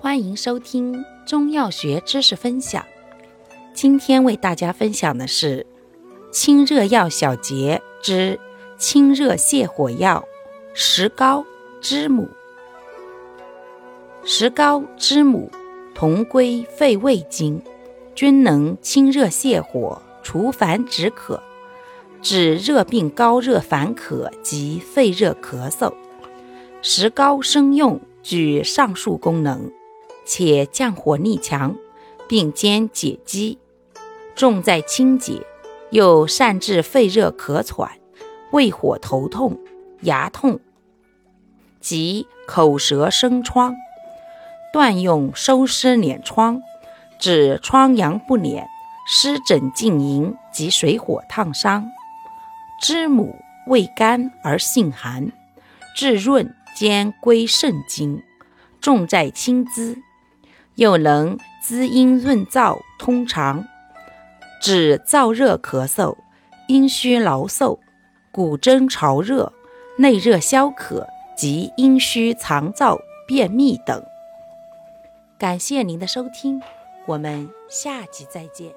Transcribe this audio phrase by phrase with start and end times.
[0.00, 2.86] 欢迎收听中药学知识分享。
[3.74, 5.66] 今天为大家分享的是
[6.30, 8.38] 清热药小结之
[8.78, 10.24] 清热泻火药
[10.72, 11.44] 石膏、
[11.80, 12.28] 知母。
[14.22, 15.50] 石膏、知母
[15.96, 17.60] 同归肺胃经，
[18.14, 21.42] 均能清热泻火、除烦止渴，
[22.22, 25.92] 治热病高热烦渴及肺热咳嗽。
[26.82, 29.68] 石膏生用具上述功能。
[30.28, 31.74] 且降火力强，
[32.28, 33.58] 并兼解肌，
[34.36, 35.40] 重在清洁，
[35.90, 37.92] 又善治肺热咳喘、
[38.52, 39.58] 胃火头痛、
[40.02, 40.60] 牙痛
[41.80, 43.74] 及口舌生疮，
[44.70, 46.60] 断用收湿敛疮，
[47.18, 48.66] 治疮疡不敛、
[49.06, 51.88] 湿疹浸淫及水火烫伤。
[52.82, 53.34] 知母
[53.66, 55.32] 味甘而性寒，
[55.96, 58.22] 治润兼归肾经，
[58.78, 59.96] 重在清滋。
[60.78, 63.66] 又能滋阴润燥、通肠，
[64.62, 66.16] 治燥热咳嗽、
[66.68, 67.80] 阴虚劳嗽、
[68.30, 69.52] 骨蒸潮热、
[69.98, 74.00] 内热消渴及阴虚肠燥、便秘等。
[75.36, 76.62] 感谢您的收听，
[77.06, 78.72] 我们下集再见。